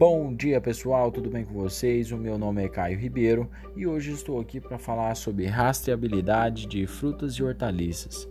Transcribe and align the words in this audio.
Bom 0.00 0.34
dia 0.34 0.58
pessoal, 0.62 1.12
tudo 1.12 1.28
bem 1.28 1.44
com 1.44 1.52
vocês? 1.52 2.10
O 2.10 2.16
meu 2.16 2.38
nome 2.38 2.64
é 2.64 2.70
Caio 2.70 2.98
Ribeiro 2.98 3.50
e 3.76 3.86
hoje 3.86 4.12
estou 4.12 4.40
aqui 4.40 4.58
para 4.58 4.78
falar 4.78 5.14
sobre 5.14 5.44
rastreabilidade 5.44 6.64
de 6.64 6.86
frutas 6.86 7.34
e 7.34 7.42
hortaliças. 7.42 8.26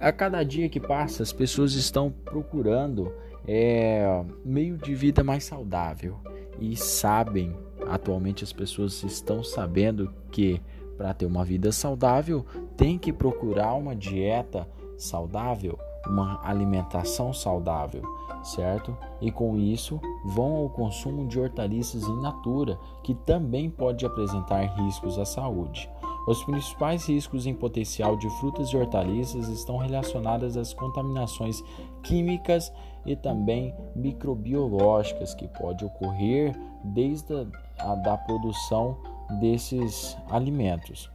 A 0.00 0.10
cada 0.10 0.42
dia 0.42 0.68
que 0.68 0.80
passa, 0.80 1.22
as 1.22 1.32
pessoas 1.32 1.74
estão 1.74 2.10
procurando 2.10 3.14
é, 3.46 4.24
meio 4.44 4.76
de 4.76 4.92
vida 4.92 5.22
mais 5.22 5.44
saudável 5.44 6.18
e 6.58 6.74
sabem, 6.74 7.56
atualmente 7.86 8.42
as 8.42 8.52
pessoas 8.52 9.04
estão 9.04 9.44
sabendo 9.44 10.12
que 10.32 10.60
para 10.96 11.14
ter 11.14 11.26
uma 11.26 11.44
vida 11.44 11.70
saudável 11.70 12.44
tem 12.76 12.98
que 12.98 13.12
procurar 13.12 13.74
uma 13.74 13.94
dieta 13.94 14.68
saudável 14.98 15.78
uma 16.08 16.40
alimentação 16.42 17.32
saudável, 17.32 18.02
certo? 18.46 18.96
E 19.20 19.30
com 19.30 19.56
isso 19.56 20.00
vão 20.24 20.56
ao 20.56 20.68
consumo 20.68 21.26
de 21.26 21.38
hortaliças 21.38 22.02
in 22.04 22.20
natura, 22.20 22.78
que 23.02 23.14
também 23.14 23.70
pode 23.70 24.04
apresentar 24.06 24.62
riscos 24.76 25.18
à 25.18 25.24
saúde. 25.24 25.90
Os 26.26 26.42
principais 26.42 27.06
riscos 27.06 27.46
em 27.46 27.54
potencial 27.54 28.16
de 28.16 28.28
frutas 28.40 28.70
e 28.70 28.76
hortaliças 28.76 29.48
estão 29.48 29.76
relacionados 29.76 30.56
às 30.56 30.74
contaminações 30.74 31.62
químicas 32.02 32.72
e 33.04 33.14
também 33.14 33.72
microbiológicas 33.94 35.34
que 35.34 35.46
pode 35.46 35.84
ocorrer 35.84 36.58
desde 36.82 37.46
a 37.78 37.94
da 37.94 38.16
produção 38.16 38.96
desses 39.40 40.16
alimentos. 40.28 41.08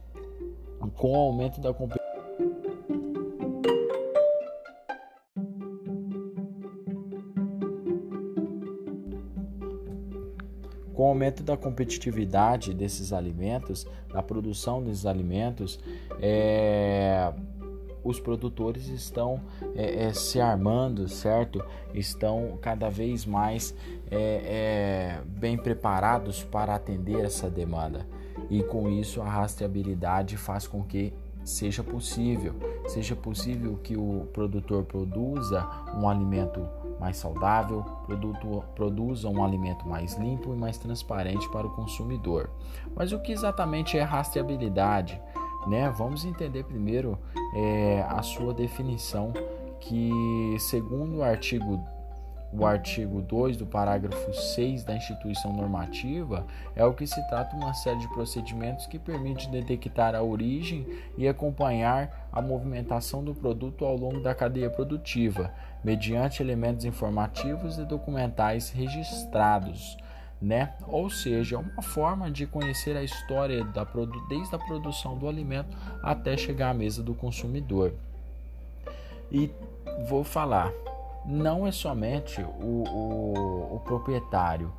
Com 0.96 1.12
o 1.12 1.16
aumento 1.16 1.60
da 1.60 1.74
competição 1.74 2.01
aumento 11.12 11.42
da 11.42 11.56
competitividade 11.56 12.74
desses 12.74 13.12
alimentos, 13.12 13.86
da 14.12 14.22
produção 14.22 14.82
desses 14.82 15.06
alimentos, 15.06 15.78
é, 16.20 17.32
os 18.04 18.18
produtores 18.18 18.88
estão 18.88 19.40
é, 19.76 20.06
é, 20.06 20.12
se 20.12 20.40
armando, 20.40 21.08
certo? 21.08 21.64
Estão 21.94 22.58
cada 22.60 22.88
vez 22.88 23.24
mais 23.24 23.74
é, 24.10 24.16
é, 24.16 25.20
bem 25.24 25.56
preparados 25.56 26.42
para 26.42 26.74
atender 26.74 27.24
essa 27.24 27.48
demanda. 27.48 28.06
E 28.50 28.62
com 28.62 28.88
isso, 28.88 29.20
a 29.20 29.28
rastreabilidade 29.28 30.36
faz 30.36 30.66
com 30.66 30.82
que 30.82 31.12
seja 31.44 31.82
possível, 31.82 32.54
seja 32.86 33.16
possível 33.16 33.78
que 33.82 33.96
o 33.96 34.28
produtor 34.32 34.84
produza 34.84 35.68
um 35.96 36.08
alimento 36.08 36.66
mais 37.00 37.16
saudável, 37.16 37.82
produto, 38.06 38.62
produza 38.74 39.28
um 39.28 39.44
alimento 39.44 39.86
mais 39.88 40.16
limpo 40.16 40.54
e 40.54 40.56
mais 40.56 40.78
transparente 40.78 41.48
para 41.50 41.66
o 41.66 41.70
consumidor. 41.70 42.50
Mas 42.94 43.12
o 43.12 43.18
que 43.18 43.32
exatamente 43.32 43.98
é 43.98 44.02
rastreabilidade? 44.02 45.20
Né? 45.66 45.90
Vamos 45.90 46.24
entender 46.24 46.64
primeiro 46.64 47.18
é, 47.54 48.04
a 48.08 48.22
sua 48.22 48.54
definição, 48.54 49.32
que 49.80 50.56
segundo 50.58 51.18
o 51.18 51.22
artigo 51.22 51.84
o 52.52 52.66
artigo 52.66 53.22
2 53.22 53.56
do 53.56 53.64
parágrafo 53.64 54.34
6 54.34 54.84
da 54.84 54.94
instituição 54.94 55.52
normativa 55.54 56.46
é 56.76 56.84
o 56.84 56.92
que 56.92 57.06
se 57.06 57.26
trata 57.28 57.56
uma 57.56 57.72
série 57.72 57.98
de 57.98 58.08
procedimentos 58.08 58.86
que 58.86 58.98
permite 58.98 59.48
detectar 59.48 60.14
a 60.14 60.22
origem 60.22 60.86
e 61.16 61.26
acompanhar 61.26 62.28
a 62.30 62.42
movimentação 62.42 63.24
do 63.24 63.34
produto 63.34 63.86
ao 63.86 63.96
longo 63.96 64.20
da 64.20 64.34
cadeia 64.34 64.68
produtiva, 64.68 65.50
mediante 65.82 66.42
elementos 66.42 66.84
informativos 66.84 67.78
e 67.78 67.84
documentais 67.84 68.68
registrados. 68.68 69.96
Né? 70.40 70.74
Ou 70.88 71.08
seja, 71.08 71.58
uma 71.58 71.82
forma 71.82 72.30
de 72.30 72.46
conhecer 72.46 72.96
a 72.96 73.02
história 73.02 73.64
da 73.64 73.86
desde 74.28 74.54
a 74.54 74.58
produção 74.58 75.16
do 75.16 75.28
alimento 75.28 75.76
até 76.02 76.36
chegar 76.36 76.70
à 76.70 76.74
mesa 76.74 77.00
do 77.00 77.14
consumidor. 77.14 77.94
E 79.30 79.48
vou 80.08 80.24
falar, 80.24 80.72
não 81.24 81.66
é 81.66 81.72
somente 81.72 82.40
o, 82.42 82.84
o, 82.88 83.76
o 83.76 83.80
proprietário, 83.80 84.72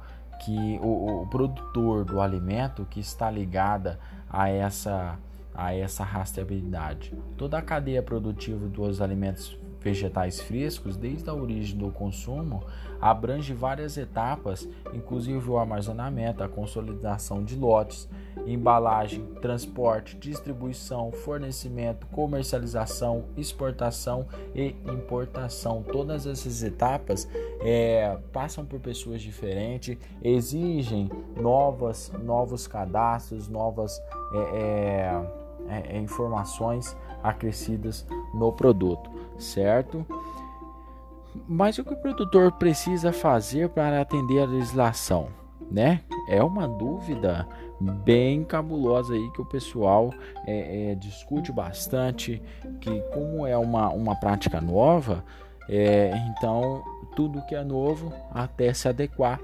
que 0.43 0.79
o, 0.81 1.21
o, 1.21 1.27
produtor 1.27 2.03
do 2.03 2.19
alimento 2.19 2.85
que 2.89 2.99
está 2.99 3.31
ligada 3.31 3.99
a 4.29 4.49
essa, 4.49 5.17
a 5.53 5.73
essa 5.73 6.03
rastreabilidade. 6.03 7.13
Toda 7.37 7.57
a 7.57 7.61
cadeia 7.61 8.03
produtiva 8.03 8.67
dos 8.67 8.99
alimentos 8.99 9.57
vegetais 9.83 10.39
frescos, 10.39 10.95
desde 10.95 11.29
a 11.29 11.33
origem 11.33 11.77
do 11.77 11.91
consumo, 11.91 12.63
abrange 13.01 13.53
várias 13.53 13.97
etapas, 13.97 14.67
inclusive 14.93 15.49
o 15.49 15.57
armazenamento, 15.57 16.41
a 16.41 16.47
consolidação 16.47 17.43
de 17.43 17.55
lotes, 17.55 18.07
embalagem, 18.47 19.25
transporte, 19.41 20.17
distribuição, 20.17 21.11
fornecimento, 21.11 22.07
comercialização, 22.07 23.25
exportação 23.35 24.25
e 24.55 24.75
importação. 24.85 25.83
Todas 25.83 26.25
essas 26.25 26.63
etapas 26.63 27.27
é, 27.61 28.17
passam 28.31 28.65
por 28.65 28.79
pessoas 28.79 29.21
diferentes, 29.21 29.97
exigem 30.21 31.09
novas, 31.35 32.11
novos 32.23 32.67
cadastros, 32.67 33.49
novas 33.49 34.01
é, 34.33 34.57
é, 34.57 35.42
é 35.67 35.97
informações 35.97 36.95
acrescidas 37.21 38.05
no 38.33 38.51
produto, 38.51 39.09
certo? 39.37 40.05
Mas 41.47 41.77
o 41.77 41.83
que 41.83 41.93
o 41.93 42.01
produtor 42.01 42.51
precisa 42.53 43.11
fazer 43.11 43.69
para 43.69 44.01
atender 44.01 44.41
a 44.41 44.45
legislação, 44.45 45.27
né? 45.71 46.01
É 46.27 46.43
uma 46.43 46.67
dúvida 46.67 47.47
bem 47.79 48.43
cabulosa 48.43 49.13
aí 49.13 49.31
que 49.31 49.41
o 49.41 49.45
pessoal 49.45 50.11
é, 50.45 50.91
é, 50.91 50.95
discute 50.95 51.51
bastante, 51.51 52.41
que 52.79 53.01
como 53.13 53.45
é 53.45 53.57
uma, 53.57 53.89
uma 53.89 54.15
prática 54.15 54.61
nova, 54.61 55.23
é, 55.67 56.11
então 56.29 56.83
tudo 57.15 57.45
que 57.45 57.55
é 57.55 57.63
novo 57.63 58.13
até 58.31 58.73
se 58.73 58.87
adequar 58.87 59.39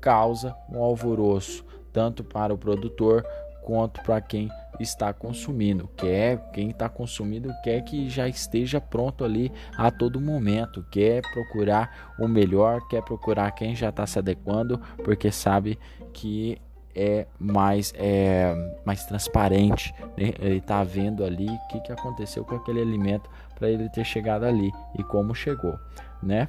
causa 0.00 0.56
um 0.70 0.82
alvoroço 0.82 1.64
tanto 1.92 2.22
para 2.22 2.54
o 2.54 2.58
produtor 2.58 3.24
quanto 3.62 4.00
para 4.02 4.20
quem 4.20 4.48
está 4.80 5.12
consumindo. 5.12 5.88
Quer 5.96 6.50
quem 6.52 6.70
está 6.70 6.88
consumindo 6.88 7.52
quer 7.62 7.82
que 7.82 8.08
já 8.08 8.28
esteja 8.28 8.80
pronto 8.80 9.24
ali 9.24 9.52
a 9.76 9.90
todo 9.90 10.20
momento. 10.20 10.84
Quer 10.90 11.22
procurar 11.32 12.14
o 12.18 12.26
melhor, 12.26 12.86
quer 12.88 13.02
procurar 13.02 13.50
quem 13.52 13.74
já 13.74 13.90
está 13.90 14.06
se 14.06 14.18
adequando, 14.18 14.80
porque 15.04 15.30
sabe 15.30 15.78
que 16.12 16.58
é 16.94 17.26
mais 17.38 17.92
é 17.96 18.54
mais 18.84 19.04
transparente. 19.04 19.94
Né? 20.16 20.32
Ele 20.40 20.58
está 20.58 20.82
vendo 20.82 21.24
ali 21.24 21.46
o 21.46 21.68
que, 21.68 21.80
que 21.80 21.92
aconteceu 21.92 22.44
com 22.44 22.56
aquele 22.56 22.80
alimento 22.80 23.30
para 23.54 23.68
ele 23.68 23.88
ter 23.90 24.04
chegado 24.04 24.44
ali 24.44 24.72
e 24.98 25.04
como 25.04 25.34
chegou, 25.34 25.78
né? 26.22 26.48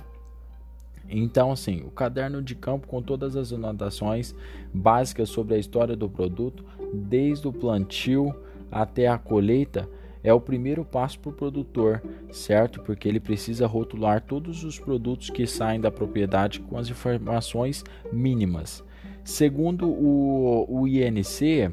Então, 1.09 1.51
assim, 1.51 1.81
o 1.81 1.91
caderno 1.91 2.41
de 2.41 2.55
campo 2.55 2.87
com 2.87 3.01
todas 3.01 3.35
as 3.35 3.51
anotações 3.51 4.33
básicas 4.73 5.29
sobre 5.29 5.55
a 5.55 5.57
história 5.57 5.95
do 5.95 6.09
produto, 6.09 6.63
desde 6.93 7.47
o 7.47 7.53
plantio 7.53 8.33
até 8.71 9.07
a 9.07 9.17
colheita, 9.17 9.87
é 10.23 10.33
o 10.33 10.39
primeiro 10.39 10.85
passo 10.85 11.19
para 11.19 11.29
o 11.29 11.33
produtor, 11.33 12.01
certo? 12.31 12.81
Porque 12.81 13.07
ele 13.07 13.19
precisa 13.19 13.65
rotular 13.65 14.21
todos 14.21 14.63
os 14.63 14.79
produtos 14.79 15.29
que 15.29 15.47
saem 15.47 15.81
da 15.81 15.89
propriedade 15.89 16.59
com 16.59 16.77
as 16.77 16.89
informações 16.89 17.83
mínimas. 18.11 18.83
Segundo 19.23 19.87
o, 19.89 20.65
o 20.69 20.87
INC, 20.87 21.71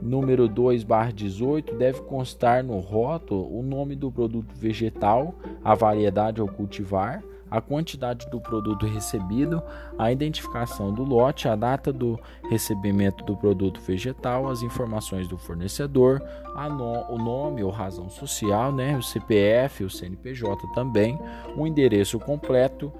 número 0.00 0.48
2/18, 0.48 1.76
deve 1.76 2.00
constar 2.02 2.64
no 2.64 2.78
rótulo 2.80 3.46
o 3.56 3.62
nome 3.62 3.94
do 3.94 4.10
produto 4.10 4.52
vegetal, 4.54 5.34
a 5.62 5.74
variedade 5.74 6.40
ao 6.40 6.48
cultivar, 6.48 7.22
a 7.52 7.60
quantidade 7.60 8.30
do 8.30 8.40
produto 8.40 8.86
recebido, 8.86 9.62
a 9.98 10.10
identificação 10.10 10.90
do 10.90 11.04
lote, 11.04 11.46
a 11.46 11.54
data 11.54 11.92
do 11.92 12.18
recebimento 12.48 13.22
do 13.24 13.36
produto 13.36 13.78
vegetal, 13.78 14.48
as 14.48 14.62
informações 14.62 15.28
do 15.28 15.36
fornecedor, 15.36 16.22
no, 16.70 17.14
o 17.14 17.18
nome 17.18 17.62
ou 17.62 17.70
razão 17.70 18.08
social, 18.08 18.72
né, 18.72 18.96
o 18.96 19.02
CPF, 19.02 19.84
o 19.84 19.90
CNPJ 19.90 20.66
também, 20.74 21.18
o 21.54 21.66
endereço 21.66 22.18
completo, 22.18 22.90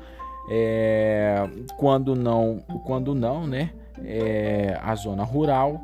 é, 0.50 1.48
quando 1.78 2.14
não, 2.14 2.62
quando 2.84 3.14
não, 3.14 3.46
né, 3.46 3.72
é, 4.04 4.78
a 4.82 4.94
zona 4.94 5.24
rural, 5.24 5.80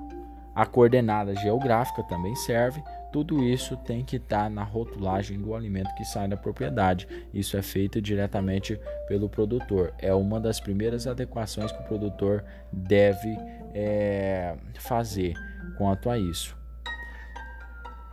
a 0.55 0.67
coordenada 0.67 1.35
geográfica 1.37 2.03
também 2.03 2.35
serve 2.35 2.83
tudo 3.13 3.43
isso 3.43 3.77
tem 3.77 4.05
que 4.05 4.17
estar 4.17 4.45
tá 4.45 4.51
na 4.51 4.63
rotulagem 4.63 5.41
do 5.41 5.55
alimento 5.55 5.95
que 5.95 6.05
sai 6.05 6.29
da 6.29 6.37
propriedade. 6.37 7.09
Isso 7.33 7.57
é 7.57 7.63
feito 7.63 8.01
diretamente 8.03 8.79
pelo 9.07 9.29
produtor. 9.29 9.95
É 9.99 10.13
uma 10.13 10.39
das 10.39 10.61
primeiras 10.61 11.07
adequações 11.07 11.73
que 11.73 11.81
o 11.81 11.85
produtor 11.85 12.45
deve 12.73 13.37
é, 13.75 14.57
fazer 14.79 15.35
quanto 15.77 16.11
a 16.11 16.19
isso. 16.19 16.57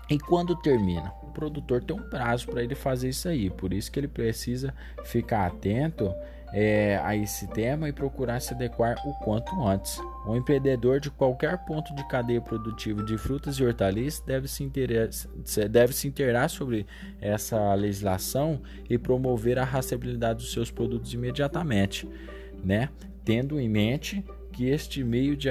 E 0.10 0.20
quando 0.20 0.56
termina? 0.56 1.12
O 1.24 1.32
produtor 1.32 1.84
tem 1.84 1.96
um 1.96 2.10
prazo 2.10 2.48
para 2.48 2.64
ele 2.64 2.76
fazer 2.76 3.10
isso 3.10 3.28
aí, 3.28 3.50
por 3.50 3.74
isso 3.74 3.92
que 3.92 4.00
ele 4.00 4.08
precisa 4.08 4.74
ficar 5.04 5.48
atento 5.48 6.14
é, 6.58 6.98
a 7.04 7.14
esse 7.18 7.48
tema 7.48 7.90
e 7.90 7.92
procurar 7.92 8.40
se 8.40 8.54
adequar 8.54 8.96
o 9.06 9.14
quanto 9.16 9.62
antes. 9.62 10.00
O 10.26 10.38
empreendedor 10.38 11.02
de 11.02 11.12
qualquer 11.12 11.58
ponto 11.66 11.94
de 11.94 12.08
cadeia 12.08 12.40
produtiva 12.40 13.04
de 13.04 13.18
frutas 13.18 13.58
e 13.58 13.64
hortaliças 13.66 14.22
deve 14.26 14.48
se, 14.48 14.72
deve 15.70 15.94
se 15.94 16.08
interar 16.08 16.50
sobre 16.50 16.88
essa 17.20 17.74
legislação 17.74 18.62
e 18.90 18.98
promover 18.98 19.60
a 19.60 19.66
rastreabilidade 19.66 20.40
dos 20.40 20.54
seus 20.54 20.72
produtos 20.72 21.14
imediatamente, 21.14 22.08
né? 22.64 22.88
tendo 23.26 23.60
em 23.60 23.68
mente 23.68 24.24
que 24.54 24.70
este 24.70 25.04
meio 25.04 25.36
de 25.36 25.50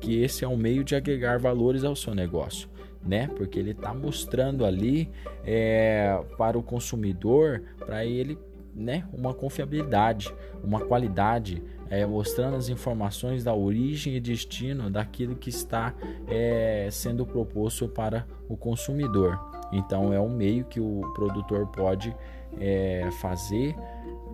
que 0.00 0.22
esse 0.22 0.42
é 0.42 0.48
um 0.48 0.56
meio 0.56 0.82
de 0.82 0.94
agregar 0.94 1.38
valores 1.38 1.84
ao 1.84 1.94
seu 1.94 2.14
negócio, 2.14 2.66
né? 3.04 3.28
Porque 3.36 3.58
ele 3.58 3.72
está 3.72 3.92
mostrando 3.92 4.64
ali 4.64 5.10
é, 5.44 6.18
para 6.38 6.56
o 6.56 6.62
consumidor, 6.62 7.62
para 7.84 8.06
ele, 8.06 8.38
né, 8.76 9.08
uma 9.12 9.32
confiabilidade, 9.32 10.32
uma 10.62 10.80
qualidade, 10.80 11.62
é, 11.88 12.04
mostrando 12.04 12.56
as 12.56 12.68
informações 12.68 13.42
da 13.42 13.54
origem 13.54 14.14
e 14.14 14.20
destino 14.20 14.90
daquilo 14.90 15.34
que 15.34 15.48
está 15.48 15.94
é, 16.28 16.88
sendo 16.92 17.24
proposto 17.24 17.88
para 17.88 18.26
o 18.48 18.56
consumidor. 18.56 19.40
Então 19.72 20.12
é 20.12 20.20
um 20.20 20.28
meio 20.28 20.64
que 20.64 20.78
o 20.78 21.00
produtor 21.14 21.66
pode 21.68 22.14
é, 22.60 23.08
fazer 23.20 23.74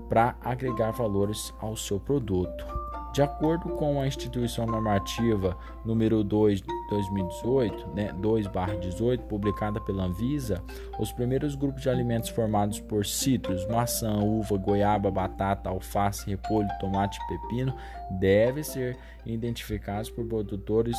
para 0.09 0.37
agregar 0.43 0.91
valores 0.91 1.55
ao 1.61 1.77
seu 1.77 2.01
produto. 2.01 2.92
De 3.13 3.21
acordo 3.21 3.69
com 3.77 4.01
a 4.01 4.07
instituição 4.07 4.65
normativa 4.65 5.55
número 5.85 6.25
2 6.25 6.63
de 6.63 6.69
2018, 6.89 7.89
né, 7.89 8.11
2/18, 8.15 9.25
publicada 9.25 9.79
pela 9.83 10.05
Anvisa, 10.05 10.63
os 10.99 11.13
primeiros 11.13 11.55
grupos 11.55 11.83
de 11.83 11.91
alimentos 11.91 12.31
formados 12.31 12.81
por 12.81 13.05
citros, 13.05 13.67
maçã, 13.69 14.19
uva, 14.19 14.57
goiaba, 14.57 15.11
batata, 15.11 15.69
alface, 15.69 16.31
repolho, 16.31 16.69
tomate 16.81 17.19
e 17.21 17.39
pepino 17.39 17.75
devem 18.13 18.63
ser 18.63 18.97
identificados 19.27 20.09
por 20.09 20.27
produtores 20.27 20.97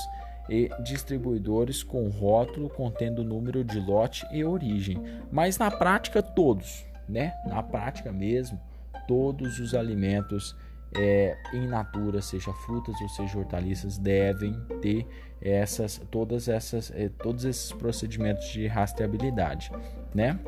e 0.48 0.70
distribuidores 0.84 1.82
com 1.82 2.10
rótulo 2.10 2.70
contendo 2.70 3.24
número 3.24 3.64
de 3.64 3.80
lote 3.80 4.24
e 4.32 4.44
origem, 4.44 5.02
mas 5.32 5.58
na 5.58 5.72
prática 5.72 6.22
todos, 6.22 6.86
né? 7.10 7.34
Na 7.48 7.64
prática 7.64 8.12
mesmo, 8.12 8.60
todos 9.08 9.60
os 9.60 9.74
alimentos 9.74 10.56
é, 10.96 11.38
in 11.54 11.68
natura, 11.68 12.22
seja 12.22 12.54
frutas 12.54 13.00
ou 13.02 13.10
seja 13.10 13.38
hortaliças, 13.38 13.98
devem 13.98 14.54
ter 14.82 15.08
essas, 15.42 16.02
todas 16.10 16.48
essas, 16.48 16.92
é, 16.92 17.10
todos 17.10 17.46
esses 17.46 17.72
procedimentos 17.72 18.48
de 18.50 18.68
rastreabilidade, 18.68 19.72
né? 20.14 20.40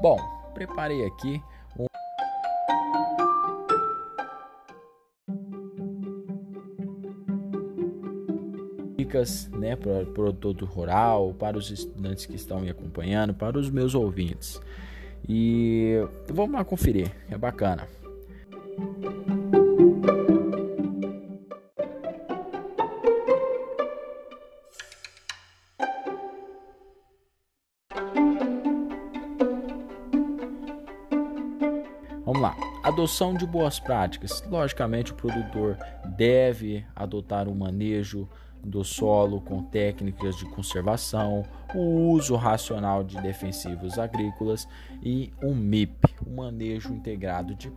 Bom, 0.00 0.18
preparei 0.54 1.04
aqui 1.06 1.40
dicas, 9.12 9.48
né, 9.50 9.76
para 9.76 10.02
o 10.02 10.06
produto 10.06 10.64
rural, 10.64 11.34
para 11.34 11.58
os 11.58 11.70
estudantes 11.70 12.24
que 12.24 12.34
estão 12.34 12.60
me 12.60 12.70
acompanhando, 12.70 13.34
para 13.34 13.58
os 13.58 13.70
meus 13.70 13.94
ouvintes. 13.94 14.60
E 15.28 15.96
vamos 16.28 16.52
lá 16.52 16.64
conferir, 16.64 17.12
é 17.30 17.36
bacana. 17.36 17.86
Adoção 33.12 33.34
de 33.34 33.44
boas 33.44 33.78
práticas. 33.78 34.42
Logicamente, 34.48 35.12
o 35.12 35.14
produtor 35.14 35.76
deve 36.16 36.82
adotar 36.96 37.46
um 37.46 37.54
manejo 37.54 38.26
do 38.64 38.82
solo 38.82 39.38
com 39.38 39.62
técnicas 39.62 40.34
de 40.34 40.46
conservação, 40.46 41.44
o 41.74 42.08
uso 42.08 42.34
racional 42.36 43.04
de 43.04 43.20
defensivos 43.20 43.98
agrícolas 43.98 44.66
e 45.02 45.30
um 45.42 45.54
MIP, 45.54 46.08
um 46.26 46.36
manejo 46.36 46.94
integrado 46.94 47.54
de, 47.54 47.70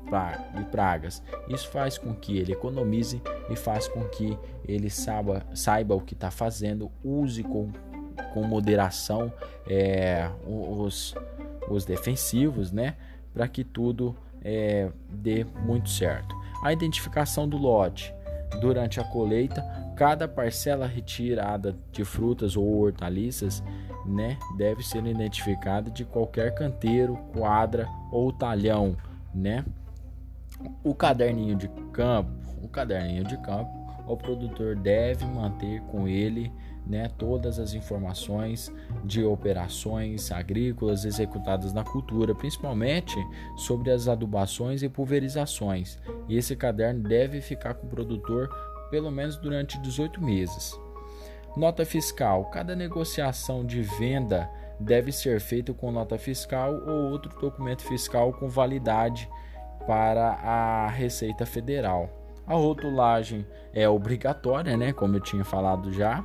pragas. 0.72 1.22
Isso 1.50 1.68
faz 1.68 1.98
com 1.98 2.16
que 2.16 2.38
ele 2.38 2.54
economize 2.54 3.22
e 3.50 3.58
faz 3.58 3.90
com 3.90 4.08
que 4.08 4.40
ele 4.66 4.90
saiba, 4.90 5.46
saiba 5.54 5.96
o 5.96 6.00
que 6.00 6.14
está 6.14 6.32
fazendo, 6.32 6.90
use 7.04 7.44
com, 7.44 7.74
com 8.34 8.44
moderação 8.44 9.34
é, 9.68 10.32
os, 10.48 11.14
os 11.70 11.84
defensivos, 11.84 12.72
né, 12.72 12.96
para 13.34 13.50
que 13.50 13.66
tudo 13.66 14.16
é, 14.46 14.90
dê 15.10 15.44
muito 15.66 15.90
certo. 15.90 16.34
A 16.64 16.72
identificação 16.72 17.50
do 17.50 17.58
lote 17.58 18.14
durante 18.62 19.02
a 19.02 19.04
colheita 19.04 19.62
Cada 19.96 20.28
parcela 20.28 20.86
retirada 20.86 21.74
de 21.94 22.04
frutas 22.04 22.58
ou 22.58 22.82
hortaliças 22.82 23.64
né, 24.06 24.38
deve 24.58 24.84
ser 24.84 25.06
identificada 25.06 25.90
de 25.90 26.04
qualquer 26.04 26.54
canteiro, 26.54 27.16
quadra 27.34 27.88
ou 28.12 28.32
talhão, 28.32 28.98
né? 29.34 29.64
O 30.84 30.94
caderninho 30.94 31.56
de 31.56 31.70
campo, 31.94 32.30
o 32.62 32.68
caderninho 32.68 33.24
de 33.24 33.38
campo, 33.38 33.72
o 34.06 34.18
produtor 34.18 34.76
deve 34.76 35.26
manter 35.26 35.82
com 35.84 36.08
ele, 36.08 36.52
né, 36.86 37.10
todas 37.18 37.60
as 37.60 37.74
informações 37.74 38.72
de 39.04 39.24
operações 39.24 40.32
agrícolas 40.32 41.06
executadas 41.06 41.74
na 41.74 41.84
cultura, 41.84 42.36
principalmente 42.36 43.16
sobre 43.58 43.92
as 43.92 44.08
adubações 44.08 44.84
e 44.84 44.90
pulverizações. 44.90 45.98
E 46.28 46.38
esse 46.38 46.56
caderno 46.56 47.02
deve 47.02 47.42
ficar 47.42 47.74
com 47.74 47.88
o 47.88 47.90
produtor 47.90 48.50
pelo 48.90 49.12
menos 49.12 49.38
durante 49.38 49.80
18 49.80 50.22
meses. 50.22 50.80
Nota 51.56 51.86
fiscal: 51.86 52.46
cada 52.46 52.76
negociação 52.76 53.66
de 53.66 53.82
venda 53.82 54.50
deve 54.80 55.12
ser 55.12 55.40
feita 55.40 55.74
com 55.74 55.92
nota 55.92 56.18
fiscal 56.18 56.74
ou 56.86 57.12
outro 57.12 57.32
documento 57.40 57.82
fiscal 57.84 58.34
com 58.34 58.50
validade 58.50 59.30
para 59.88 60.34
a 60.34 60.88
Receita 60.88 61.46
Federal. 61.46 62.10
A 62.46 62.54
rotulagem 62.54 63.46
é 63.74 63.88
obrigatória, 63.90 64.78
né? 64.78 64.94
Como 64.94 65.16
eu 65.16 65.20
tinha 65.20 65.44
falado 65.44 65.92
já. 65.92 66.24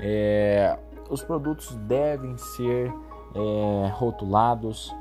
É, 0.00 0.78
os 1.08 1.22
produtos 1.22 1.74
devem 1.86 2.36
ser 2.36 2.92
é, 3.34 3.88
rotulados, 3.92 4.94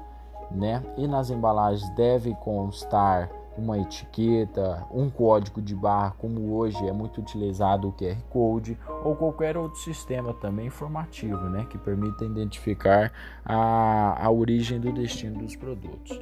né? 0.51 0.84
E 0.98 1.07
nas 1.07 1.30
embalagens 1.30 1.90
deve 1.96 2.34
constar 2.36 3.30
uma 3.60 3.77
etiqueta, 3.77 4.86
um 4.91 5.10
código 5.10 5.62
de 5.62 5.75
barra, 5.75 6.15
como 6.18 6.56
hoje 6.56 6.88
é 6.88 6.91
muito 6.91 7.20
utilizado 7.20 7.89
o 7.89 7.91
QR 7.91 8.18
Code, 8.29 8.77
ou 9.03 9.15
qualquer 9.15 9.58
outro 9.58 9.79
sistema 9.79 10.34
também 10.34 10.68
informativo, 10.68 11.50
né, 11.50 11.65
que 11.70 11.77
permita 11.77 12.24
identificar 12.24 13.12
a, 13.46 14.25
a 14.25 14.32
origem 14.32 14.79
do 14.79 14.91
destino 14.94 15.39
dos 15.39 15.56
produtos. 15.56 16.20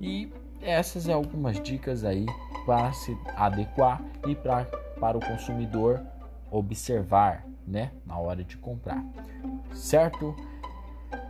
E 0.00 0.32
essas 0.60 1.04
são 1.04 1.14
algumas 1.14 1.60
dicas 1.60 2.04
aí 2.04 2.26
para 2.66 2.92
se 2.92 3.16
adequar 3.36 4.02
e 4.26 4.34
pra, 4.34 4.64
para 4.98 5.16
o 5.16 5.20
consumidor 5.20 6.00
observar, 6.50 7.46
né, 7.66 7.92
na 8.06 8.18
hora 8.18 8.42
de 8.44 8.56
comprar, 8.56 9.04
certo? 9.74 10.34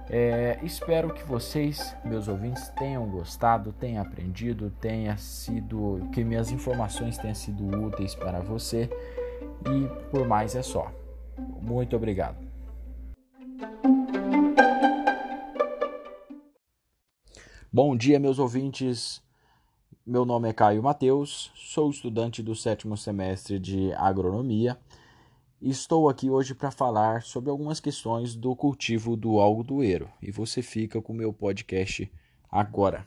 É, 0.08 0.58
espero 0.62 1.14
que 1.14 1.22
vocês, 1.24 1.96
meus 2.04 2.28
ouvintes, 2.28 2.68
tenham 2.70 3.08
gostado, 3.08 3.72
tenham 3.72 4.02
aprendido, 4.02 4.70
tenha 4.80 5.16
sido 5.16 6.08
que 6.12 6.22
minhas 6.22 6.50
informações 6.50 7.16
tenham 7.16 7.34
sido 7.34 7.64
úteis 7.86 8.14
para 8.14 8.40
você. 8.40 8.90
E 9.64 10.10
por 10.10 10.26
mais 10.26 10.54
é 10.54 10.62
só. 10.62 10.92
Muito 11.60 11.96
obrigado. 11.96 12.36
Bom 17.72 17.96
dia, 17.96 18.18
meus 18.18 18.38
ouvintes. 18.38 19.22
Meu 20.04 20.24
nome 20.24 20.48
é 20.48 20.52
Caio 20.52 20.82
Mateus, 20.82 21.52
sou 21.54 21.88
estudante 21.88 22.42
do 22.42 22.56
sétimo 22.56 22.96
semestre 22.96 23.58
de 23.58 23.92
agronomia 23.94 24.76
Estou 25.64 26.08
aqui 26.08 26.28
hoje 26.28 26.56
para 26.56 26.72
falar 26.72 27.22
sobre 27.22 27.48
algumas 27.48 27.78
questões 27.78 28.34
do 28.34 28.56
cultivo 28.56 29.14
do 29.14 29.38
algodoeiro 29.38 30.10
e 30.20 30.28
você 30.32 30.60
fica 30.60 31.00
com 31.00 31.12
o 31.12 31.16
meu 31.16 31.32
podcast 31.32 32.10
agora. 32.50 33.06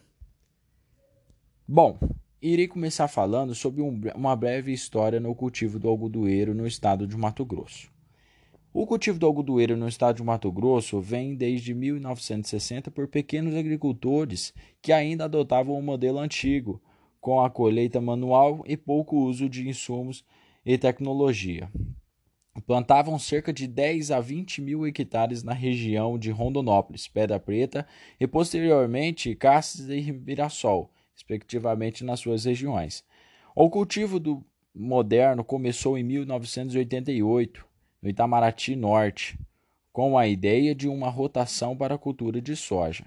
Bom, 1.67 1.99
irei 2.41 2.65
começar 2.65 3.09
falando 3.09 3.53
sobre 3.53 3.81
um, 3.81 3.99
uma 4.15 4.37
breve 4.37 4.71
história 4.71 5.19
no 5.19 5.35
cultivo 5.35 5.77
do 5.77 5.89
algodoeiro 5.89 6.55
no 6.55 6.65
estado 6.65 7.05
de 7.05 7.17
Mato 7.17 7.43
Grosso. 7.43 7.91
O 8.73 8.87
cultivo 8.87 9.19
do 9.19 9.25
algodoeiro 9.25 9.75
no 9.75 9.89
estado 9.89 10.15
de 10.15 10.23
Mato 10.23 10.49
Grosso 10.49 11.01
vem 11.01 11.35
desde 11.35 11.73
1960 11.73 12.89
por 12.89 13.09
pequenos 13.09 13.53
agricultores 13.53 14.53
que 14.81 14.93
ainda 14.93 15.25
adotavam 15.25 15.77
o 15.77 15.83
modelo 15.83 16.19
antigo, 16.19 16.81
com 17.19 17.41
a 17.41 17.49
colheita 17.49 17.99
manual 17.99 18.63
e 18.65 18.77
pouco 18.77 19.17
uso 19.17 19.49
de 19.49 19.67
insumos 19.67 20.23
e 20.65 20.77
tecnologia 20.77 21.69
plantavam 22.61 23.19
cerca 23.19 23.51
de 23.51 23.67
10 23.67 24.11
a 24.11 24.19
20 24.19 24.61
mil 24.61 24.87
hectares 24.87 25.43
na 25.43 25.53
região 25.53 26.17
de 26.17 26.31
Rondonópolis, 26.31 27.07
Pedra 27.07 27.39
Preta 27.39 27.85
e 28.19 28.25
posteriormente 28.25 29.35
Cáceres 29.35 30.07
e 30.07 30.11
Mirassol, 30.11 30.91
respectivamente, 31.13 32.03
nas 32.03 32.19
suas 32.19 32.45
regiões. 32.45 33.03
O 33.55 33.69
cultivo 33.69 34.19
do 34.19 34.43
moderno 34.73 35.43
começou 35.43 35.97
em 35.97 36.03
1988, 36.03 37.65
no 38.01 38.09
Itamaraty 38.09 38.75
Norte, 38.75 39.39
com 39.91 40.17
a 40.17 40.27
ideia 40.27 40.75
de 40.75 40.89
uma 40.89 41.09
rotação 41.09 41.75
para 41.75 41.95
a 41.95 41.97
cultura 41.97 42.41
de 42.41 42.53
soja. 42.55 43.05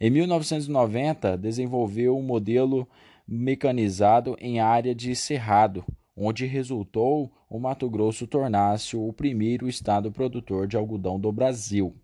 Em 0.00 0.08
1990, 0.08 1.36
desenvolveu 1.36 2.16
um 2.16 2.22
modelo 2.22 2.88
mecanizado 3.28 4.34
em 4.40 4.58
área 4.58 4.94
de 4.94 5.14
cerrado, 5.14 5.84
onde 6.22 6.44
resultou 6.44 7.32
o 7.48 7.58
Mato 7.58 7.88
Grosso 7.88 8.26
tornar-se 8.26 8.94
o 8.94 9.10
primeiro 9.10 9.66
estado 9.66 10.12
produtor 10.12 10.66
de 10.66 10.76
algodão 10.76 11.18
do 11.18 11.32
Brasil. 11.32 11.96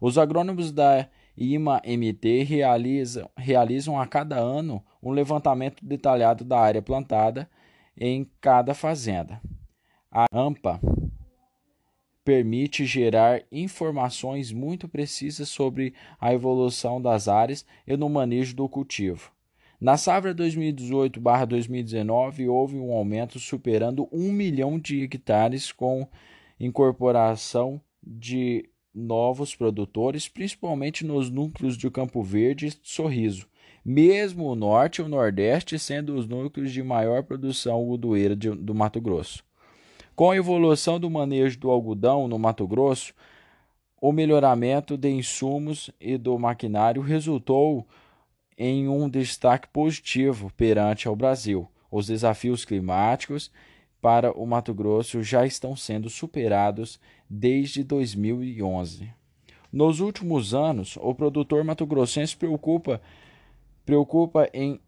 Os 0.00 0.16
agrônomos 0.16 0.72
da 0.72 1.06
IMA-MT 1.36 2.42
realizam, 2.44 3.28
realizam 3.36 4.00
a 4.00 4.06
cada 4.06 4.36
ano 4.36 4.82
um 5.02 5.10
levantamento 5.10 5.84
detalhado 5.84 6.42
da 6.42 6.58
área 6.58 6.80
plantada 6.80 7.50
em 7.94 8.26
cada 8.40 8.72
fazenda. 8.72 9.38
A 10.10 10.24
AMPA 10.32 10.80
permite 12.24 12.86
gerar 12.86 13.42
informações 13.52 14.52
muito 14.52 14.88
precisas 14.88 15.50
sobre 15.50 15.92
a 16.18 16.32
evolução 16.32 17.00
das 17.00 17.28
áreas 17.28 17.66
e 17.86 17.94
no 17.94 18.08
manejo 18.08 18.56
do 18.56 18.66
cultivo. 18.66 19.30
Na 19.80 19.96
safra 19.96 20.34
2018-2019, 20.34 22.50
houve 22.50 22.76
um 22.76 22.92
aumento 22.92 23.38
superando 23.38 24.06
um 24.12 24.30
milhão 24.30 24.78
de 24.78 25.02
hectares 25.02 25.72
com 25.72 26.06
incorporação 26.58 27.80
de 28.02 28.68
novos 28.94 29.56
produtores, 29.56 30.28
principalmente 30.28 31.06
nos 31.06 31.30
núcleos 31.30 31.78
de 31.78 31.90
Campo 31.90 32.22
Verde 32.22 32.66
e 32.66 32.72
Sorriso, 32.82 33.48
mesmo 33.82 34.50
o 34.50 34.54
norte 34.54 35.00
e 35.00 35.02
o 35.02 35.08
nordeste 35.08 35.78
sendo 35.78 36.14
os 36.14 36.28
núcleos 36.28 36.72
de 36.72 36.82
maior 36.82 37.22
produção 37.22 37.76
algodoeira 37.76 38.36
do 38.36 38.74
Mato 38.74 39.00
Grosso. 39.00 39.42
Com 40.14 40.30
a 40.30 40.36
evolução 40.36 41.00
do 41.00 41.08
manejo 41.08 41.58
do 41.58 41.70
algodão 41.70 42.28
no 42.28 42.38
Mato 42.38 42.68
Grosso, 42.68 43.14
o 43.98 44.12
melhoramento 44.12 44.98
de 44.98 45.08
insumos 45.08 45.90
e 45.98 46.18
do 46.18 46.38
maquinário 46.38 47.00
resultou 47.00 47.88
em 48.62 48.86
um 48.88 49.08
destaque 49.08 49.66
positivo 49.68 50.52
perante 50.54 51.08
ao 51.08 51.16
Brasil. 51.16 51.66
Os 51.90 52.08
desafios 52.08 52.62
climáticos 52.62 53.50
para 54.02 54.38
o 54.38 54.46
Mato 54.46 54.74
Grosso 54.74 55.22
já 55.22 55.46
estão 55.46 55.74
sendo 55.74 56.10
superados 56.10 57.00
desde 57.28 57.82
2011. 57.82 59.10
Nos 59.72 60.00
últimos 60.00 60.52
anos, 60.52 60.98
o 61.00 61.14
produtor 61.14 61.64
mato-grossense 61.64 62.36
preocupa, 62.36 63.00
preocupa 63.86 64.46
em 64.52 64.78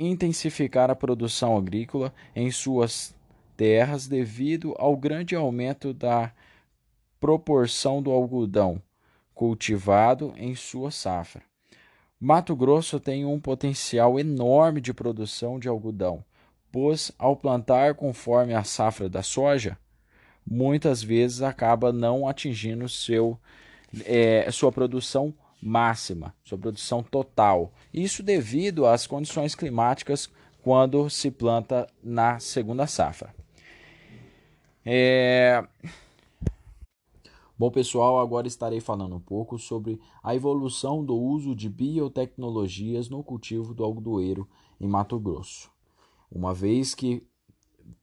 intensificar 0.00 0.90
a 0.90 0.96
produção 0.96 1.56
agrícola 1.56 2.12
em 2.34 2.50
suas 2.50 3.14
terras 3.56 4.08
devido 4.08 4.74
ao 4.78 4.96
grande 4.96 5.36
aumento 5.36 5.94
da 5.94 6.32
proporção 7.20 8.02
do 8.02 8.10
algodão 8.10 8.82
cultivado 9.32 10.34
em 10.36 10.56
sua 10.56 10.90
safra. 10.90 11.51
Mato 12.24 12.54
Grosso 12.54 13.00
tem 13.00 13.24
um 13.24 13.40
potencial 13.40 14.16
enorme 14.16 14.80
de 14.80 14.94
produção 14.94 15.58
de 15.58 15.66
algodão, 15.66 16.24
pois 16.70 17.10
ao 17.18 17.34
plantar 17.34 17.96
conforme 17.96 18.54
a 18.54 18.62
safra 18.62 19.08
da 19.08 19.24
soja, 19.24 19.76
muitas 20.46 21.02
vezes 21.02 21.42
acaba 21.42 21.92
não 21.92 22.28
atingindo 22.28 22.88
seu, 22.88 23.36
é, 24.04 24.48
sua 24.52 24.70
produção 24.70 25.34
máxima, 25.60 26.32
sua 26.44 26.56
produção 26.56 27.02
total. 27.02 27.72
Isso 27.92 28.22
devido 28.22 28.86
às 28.86 29.04
condições 29.04 29.56
climáticas 29.56 30.30
quando 30.62 31.10
se 31.10 31.28
planta 31.28 31.88
na 32.04 32.38
segunda 32.38 32.86
safra. 32.86 33.34
É... 34.86 35.60
Bom, 37.62 37.70
pessoal, 37.70 38.18
agora 38.18 38.48
estarei 38.48 38.80
falando 38.80 39.14
um 39.14 39.20
pouco 39.20 39.56
sobre 39.56 40.00
a 40.20 40.34
evolução 40.34 41.04
do 41.04 41.16
uso 41.16 41.54
de 41.54 41.68
biotecnologias 41.68 43.08
no 43.08 43.22
cultivo 43.22 43.72
do 43.72 43.84
algodoeiro 43.84 44.48
em 44.80 44.88
Mato 44.88 45.16
Grosso. 45.16 45.70
Uma 46.28 46.52
vez 46.52 46.92
que 46.92 47.24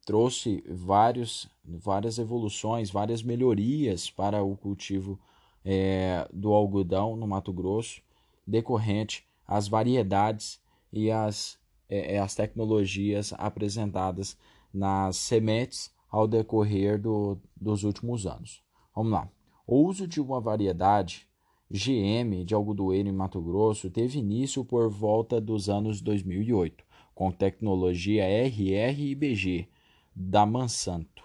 trouxe 0.06 0.64
vários, 0.66 1.46
várias 1.62 2.18
evoluções, 2.18 2.90
várias 2.90 3.22
melhorias 3.22 4.10
para 4.10 4.42
o 4.42 4.56
cultivo 4.56 5.20
é, 5.62 6.26
do 6.32 6.54
algodão 6.54 7.14
no 7.14 7.28
Mato 7.28 7.52
Grosso, 7.52 8.00
decorrente 8.46 9.26
às 9.46 9.68
variedades 9.68 10.58
e 10.90 11.10
às, 11.10 11.58
é, 11.86 12.18
as 12.18 12.34
tecnologias 12.34 13.34
apresentadas 13.36 14.38
nas 14.72 15.16
sementes 15.16 15.94
ao 16.08 16.26
decorrer 16.26 16.98
do, 16.98 17.36
dos 17.54 17.84
últimos 17.84 18.26
anos. 18.26 18.62
Vamos 18.96 19.12
lá. 19.12 19.30
O 19.72 19.86
uso 19.86 20.04
de 20.04 20.20
uma 20.20 20.40
variedade 20.40 21.28
GM 21.70 22.44
de 22.44 22.56
algodoeiro 22.56 23.08
em 23.08 23.12
Mato 23.12 23.40
Grosso 23.40 23.88
teve 23.88 24.18
início 24.18 24.64
por 24.64 24.90
volta 24.90 25.40
dos 25.40 25.68
anos 25.68 26.00
2008, 26.00 26.82
com 27.14 27.30
tecnologia 27.30 28.24
RR 28.24 29.00
e 29.00 29.14
BG 29.14 29.68
da 30.12 30.44
Monsanto. 30.44 31.22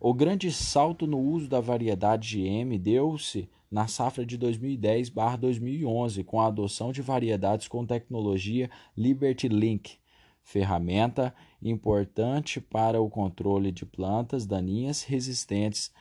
O 0.00 0.12
grande 0.12 0.50
salto 0.50 1.06
no 1.06 1.20
uso 1.20 1.48
da 1.48 1.60
variedade 1.60 2.42
GM 2.42 2.76
deu-se 2.76 3.48
na 3.70 3.86
safra 3.86 4.26
de 4.26 4.36
2010/2011, 4.36 6.24
com 6.24 6.40
a 6.40 6.46
adoção 6.46 6.90
de 6.90 7.02
variedades 7.02 7.68
com 7.68 7.86
tecnologia 7.86 8.68
Liberty 8.96 9.46
Link, 9.46 9.98
ferramenta 10.42 11.32
importante 11.62 12.60
para 12.60 13.00
o 13.00 13.08
controle 13.08 13.70
de 13.70 13.86
plantas 13.86 14.44
daninhas 14.44 15.04
resistentes 15.04 15.92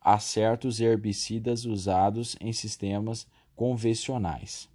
a 0.00 0.18
certos 0.18 0.80
herbicidas 0.80 1.64
usados 1.64 2.36
em 2.40 2.52
sistemas 2.52 3.26
convencionais. 3.54 4.68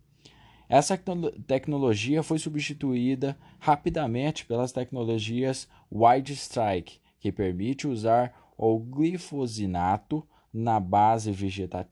Essa 0.67 0.99
tecnologia 1.47 2.23
foi 2.23 2.39
substituída 2.39 3.37
rapidamente 3.59 4.45
pelas 4.45 4.71
tecnologias 4.71 5.67
Wide 5.91 6.33
Strike, 6.33 6.99
que 7.19 7.31
permite 7.31 7.87
usar 7.87 8.33
o 8.57 8.77
glifosinato 8.79 10.25
na, 10.51 10.79
base 10.79 11.31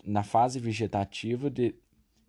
na 0.06 0.24
fase 0.24 0.60
vegetativa 0.60 1.50
de, 1.50 1.76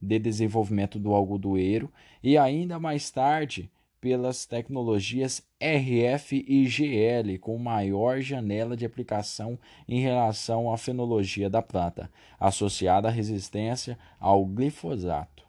de 0.00 0.18
desenvolvimento 0.18 0.98
do 0.98 1.14
algodoeiro 1.14 1.92
e 2.22 2.36
ainda 2.36 2.78
mais 2.78 3.10
tarde 3.10 3.70
pelas 4.04 4.44
tecnologias 4.44 5.40
RF 5.58 6.44
e 6.46 6.66
GL, 6.66 7.38
com 7.38 7.56
maior 7.56 8.20
janela 8.20 8.76
de 8.76 8.84
aplicação 8.84 9.58
em 9.88 9.98
relação 9.98 10.70
à 10.70 10.76
fenologia 10.76 11.48
da 11.48 11.62
planta, 11.62 12.10
associada 12.38 13.08
à 13.08 13.10
resistência 13.10 13.98
ao 14.20 14.44
glifosato. 14.44 15.42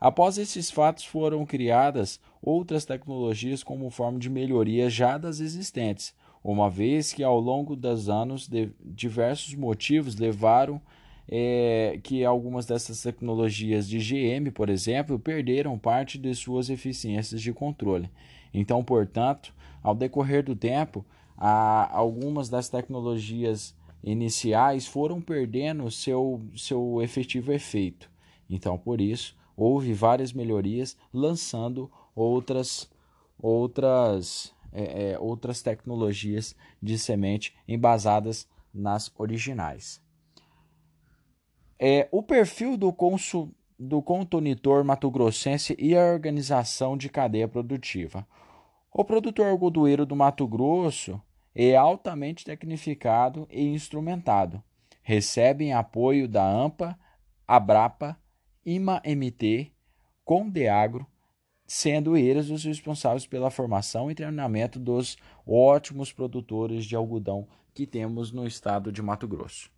Após 0.00 0.38
esses 0.38 0.72
fatos, 0.72 1.04
foram 1.04 1.46
criadas 1.46 2.18
outras 2.42 2.84
tecnologias 2.84 3.62
como 3.62 3.90
forma 3.90 4.18
de 4.18 4.28
melhoria 4.28 4.90
já 4.90 5.16
das 5.16 5.38
existentes, 5.38 6.12
uma 6.42 6.68
vez 6.68 7.12
que 7.12 7.22
ao 7.22 7.38
longo 7.38 7.76
dos 7.76 8.08
anos 8.08 8.50
diversos 8.84 9.54
motivos 9.54 10.16
levaram 10.16 10.82
é, 11.28 12.00
que 12.02 12.24
algumas 12.24 12.64
dessas 12.64 13.02
tecnologias 13.02 13.86
de 13.86 13.98
GM, 13.98 14.50
por 14.50 14.70
exemplo, 14.70 15.18
perderam 15.18 15.78
parte 15.78 16.16
de 16.18 16.34
suas 16.34 16.70
eficiências 16.70 17.42
de 17.42 17.52
controle. 17.52 18.10
Então, 18.52 18.82
portanto, 18.82 19.54
ao 19.82 19.94
decorrer 19.94 20.42
do 20.42 20.56
tempo, 20.56 21.04
a, 21.36 21.94
algumas 21.94 22.48
das 22.48 22.68
tecnologias 22.68 23.76
iniciais 24.02 24.86
foram 24.86 25.20
perdendo 25.20 25.90
seu, 25.90 26.40
seu 26.56 27.02
efetivo 27.02 27.52
efeito. 27.52 28.10
Então, 28.48 28.78
por 28.78 29.00
isso, 29.00 29.36
houve 29.54 29.92
várias 29.92 30.32
melhorias, 30.32 30.96
lançando 31.12 31.90
outras, 32.14 32.90
outras, 33.38 34.54
é, 34.72 35.10
é, 35.10 35.18
outras 35.18 35.60
tecnologias 35.60 36.56
de 36.82 36.98
semente 36.98 37.54
embasadas 37.66 38.48
nas 38.72 39.12
originais. 39.18 40.00
É, 41.78 42.08
o 42.10 42.22
perfil 42.22 42.76
do, 42.76 42.92
consul, 42.92 43.54
do 43.78 44.02
contonitor 44.02 44.82
mato-grossense 44.82 45.76
e 45.78 45.96
a 45.96 46.12
organização 46.12 46.96
de 46.96 47.08
cadeia 47.08 47.46
produtiva. 47.46 48.26
O 48.92 49.04
produtor 49.04 49.46
algodoeiro 49.46 50.04
do 50.04 50.16
Mato 50.16 50.46
Grosso 50.48 51.20
é 51.54 51.76
altamente 51.76 52.44
tecnificado 52.44 53.46
e 53.50 53.62
instrumentado. 53.62 54.62
Recebem 55.02 55.72
apoio 55.72 56.26
da 56.26 56.44
AMPA, 56.44 56.98
Abrapa, 57.46 58.18
IMA-MT, 58.66 59.72
Condeagro, 60.24 61.06
sendo 61.66 62.16
eles 62.16 62.50
os 62.50 62.64
responsáveis 62.64 63.26
pela 63.26 63.50
formação 63.50 64.10
e 64.10 64.14
treinamento 64.14 64.80
dos 64.80 65.16
ótimos 65.46 66.12
produtores 66.12 66.84
de 66.84 66.96
algodão 66.96 67.46
que 67.72 67.86
temos 67.86 68.32
no 68.32 68.46
estado 68.46 68.90
de 68.90 69.00
Mato 69.00 69.28
Grosso. 69.28 69.70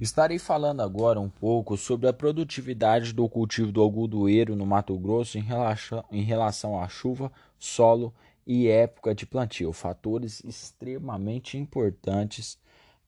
Estarei 0.00 0.38
falando 0.38 0.80
agora 0.80 1.20
um 1.20 1.28
pouco 1.28 1.76
sobre 1.76 2.08
a 2.08 2.12
produtividade 2.12 3.12
do 3.12 3.28
cultivo 3.28 3.70
do 3.70 3.82
algodoeiro 3.82 4.56
no 4.56 4.64
Mato 4.64 4.98
Grosso 4.98 5.36
em 5.36 5.42
relação, 5.42 6.02
em 6.10 6.22
relação 6.22 6.80
à 6.80 6.88
chuva, 6.88 7.30
solo 7.58 8.14
e 8.46 8.66
época 8.66 9.14
de 9.14 9.26
plantio, 9.26 9.74
fatores 9.74 10.42
extremamente 10.42 11.58
importantes 11.58 12.58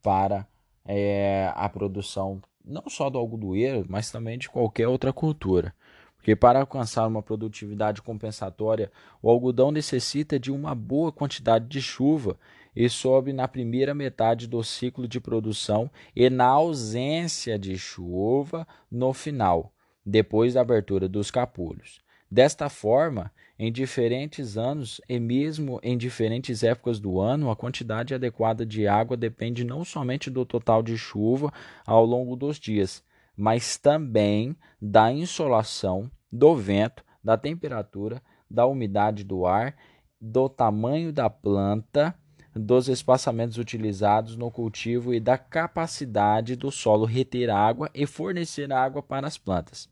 para 0.03 0.47
é, 0.85 1.51
a 1.55 1.67
produção 1.67 2.43
não 2.63 2.85
só 2.89 3.09
do 3.09 3.17
algodoeiro, 3.17 3.87
mas 3.89 4.11
também 4.11 4.37
de 4.37 4.51
qualquer 4.51 4.87
outra 4.87 5.15
cultura. 5.15 5.75
Porque 6.19 6.37
para 6.37 6.61
alcançar 6.61 7.07
uma 7.07 7.23
produtividade 7.23 8.03
compensatória, 8.03 8.93
o 9.23 9.31
algodão 9.31 9.71
necessita 9.73 10.39
de 10.39 10.53
uma 10.53 10.75
boa 10.75 11.11
quantidade 11.11 11.67
de 11.69 11.81
chuva 11.81 12.37
e 12.75 12.89
sobe 12.89 13.33
na 13.33 13.47
primeira 13.47 13.95
metade 13.95 14.47
do 14.47 14.63
ciclo 14.63 15.07
de 15.07 15.21
produção 15.21 15.91
e 16.15 16.29
na 16.31 16.47
ausência 16.47 17.59
de 17.59 17.77
chuva 17.77 18.67
no 18.91 19.13
final, 19.13 19.73
depois 20.05 20.55
da 20.55 20.61
abertura 20.61 21.09
dos 21.09 21.31
capulhos. 21.31 22.01
Desta 22.31 22.71
forma, 22.71 23.31
em 23.59 23.71
diferentes 23.71 24.57
anos 24.57 25.01
e 25.07 25.21
mesmo 25.21 25.79
em 25.83 25.99
diferentes 25.99 26.63
épocas 26.63 26.99
do 26.99 27.21
ano, 27.21 27.51
a 27.51 27.57
quantidade 27.57 28.15
adequada 28.15 28.65
de 28.65 28.89
água 28.89 29.17
depende 29.17 29.65
não 29.65 29.85
somente 29.85 30.31
do 30.31 30.45
total 30.47 30.83
de 30.83 30.97
chuva 30.97 31.53
ao 31.87 32.07
longo 32.07 32.35
dos 32.35 32.59
dias, 32.59 33.05
mas 33.37 33.77
também 33.77 34.57
da 34.81 35.13
insolação, 35.13 36.11
do 36.31 36.57
vento, 36.57 37.05
da 37.23 37.37
temperatura, 37.37 38.23
da 38.51 38.67
umidade 38.67 39.25
do 39.25 39.45
ar, 39.45 39.77
do 40.19 40.49
tamanho 40.49 41.13
da 41.13 41.29
planta 41.29 42.15
dos 42.55 42.89
espaçamentos 42.89 43.59
utilizados 43.59 44.37
no 44.37 44.51
cultivo 44.51 45.15
e 45.15 45.21
da 45.21 45.39
capacidade 45.39 46.55
do 46.57 46.71
solo 46.71 47.05
reter 47.05 47.51
água 47.51 47.91
e 47.95 48.07
fornecer 48.07 48.73
água 48.73 49.03
para 49.03 49.27
as 49.27 49.39
plantas. 49.39 49.89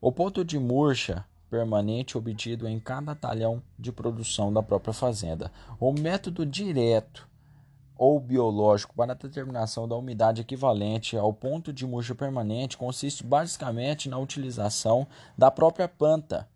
O 0.00 0.12
ponto 0.12 0.44
de 0.44 0.58
murcha 0.58 1.24
permanente 1.50 2.16
obtido 2.16 2.68
em 2.68 2.78
cada 2.78 3.14
talhão 3.14 3.62
de 3.78 3.90
produção 3.90 4.52
da 4.52 4.62
própria 4.62 4.92
fazenda. 4.92 5.50
O 5.80 5.92
método 5.92 6.44
direto 6.44 7.26
ou 7.96 8.20
biológico 8.20 8.94
para 8.94 9.12
a 9.12 9.16
determinação 9.16 9.88
da 9.88 9.96
umidade 9.96 10.42
equivalente 10.42 11.16
ao 11.16 11.32
ponto 11.32 11.72
de 11.72 11.84
murcha 11.84 12.14
permanente 12.14 12.76
consiste 12.78 13.24
basicamente 13.24 14.08
na 14.08 14.18
utilização 14.18 15.06
da 15.36 15.50
própria 15.50 15.88
planta 15.88 16.48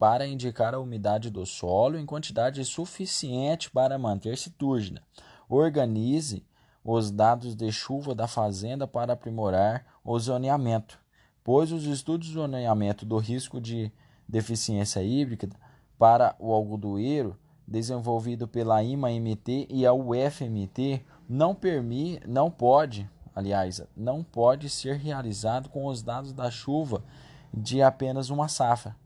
para 0.00 0.26
indicar 0.26 0.74
a 0.74 0.80
umidade 0.80 1.28
do 1.28 1.44
solo 1.44 1.98
em 1.98 2.06
quantidade 2.06 2.64
suficiente 2.64 3.70
para 3.70 3.98
manter-se 3.98 4.48
túrgida. 4.48 5.02
Organize 5.46 6.42
os 6.82 7.10
dados 7.10 7.54
de 7.54 7.70
chuva 7.70 8.14
da 8.14 8.26
fazenda 8.26 8.88
para 8.88 9.12
aprimorar 9.12 9.84
o 10.02 10.18
zoneamento, 10.18 10.98
pois 11.44 11.70
os 11.70 11.84
estudos 11.84 12.28
de 12.28 12.32
zoneamento 12.32 13.04
do 13.04 13.18
risco 13.18 13.60
de 13.60 13.92
deficiência 14.26 15.02
hídrica 15.02 15.50
para 15.98 16.34
o 16.38 16.50
algodoeiro 16.50 17.36
desenvolvido 17.68 18.48
pela 18.48 18.82
IMA-MT 18.82 19.66
e 19.68 19.84
a 19.84 19.92
UFMT 19.92 21.04
não 21.28 21.54
permite, 21.54 22.26
não 22.26 22.50
pode, 22.50 23.06
aliás, 23.36 23.82
não 23.94 24.24
pode 24.24 24.70
ser 24.70 24.96
realizado 24.96 25.68
com 25.68 25.84
os 25.84 26.02
dados 26.02 26.32
da 26.32 26.50
chuva 26.50 27.04
de 27.52 27.82
apenas 27.82 28.30
uma 28.30 28.48
safra. 28.48 28.96